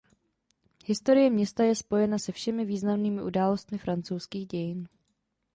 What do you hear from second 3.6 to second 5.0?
francouzských dějin.